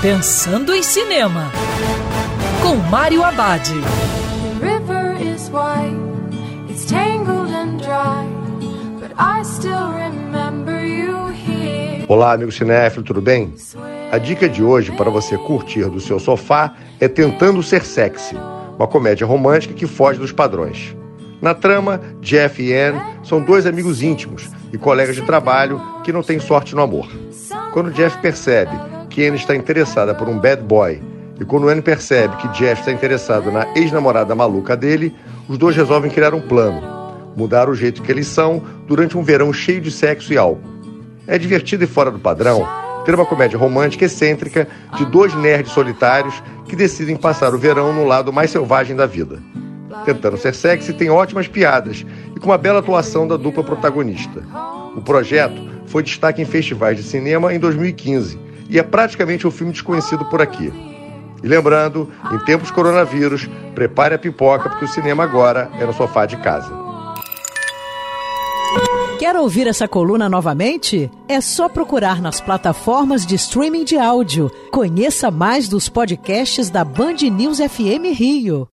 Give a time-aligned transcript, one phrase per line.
[0.00, 1.50] Pensando em Cinema,
[2.62, 3.68] com Mário Abad.
[12.06, 13.52] Olá, amigo cinéfilo, tudo bem?
[14.12, 18.36] A dica de hoje para você curtir do seu sofá é Tentando Ser Sexy,
[18.76, 20.96] uma comédia romântica que foge dos padrões.
[21.42, 26.22] Na trama, Jeff e Anne são dois amigos íntimos e colegas de trabalho que não
[26.22, 27.08] têm sorte no amor.
[27.72, 28.78] Quando Jeff percebe
[29.26, 31.00] Anne está interessada por um bad boy
[31.40, 35.14] e quando Anne percebe que Jeff está interessado na ex-namorada maluca dele,
[35.48, 36.80] os dois resolvem criar um plano,
[37.36, 40.60] mudar o jeito que eles são durante um verão cheio de sexo e álcool.
[41.26, 42.66] É divertido e fora do padrão
[43.04, 48.04] ter uma comédia romântica excêntrica de dois nerds solitários que decidem passar o verão no
[48.04, 49.40] lado mais selvagem da vida.
[50.04, 52.04] Tentando ser sexy, tem ótimas piadas
[52.34, 54.42] e com uma bela atuação da dupla protagonista.
[54.96, 59.72] O projeto foi destaque em festivais de cinema em 2015 e é praticamente um filme
[59.72, 60.72] desconhecido por aqui.
[61.42, 66.26] E lembrando, em tempos coronavírus, prepare a pipoca porque o cinema agora é no sofá
[66.26, 66.88] de casa.
[69.18, 71.10] Quer ouvir essa coluna novamente?
[71.28, 74.48] É só procurar nas plataformas de streaming de áudio.
[74.70, 78.68] Conheça mais dos podcasts da Band News FM Rio.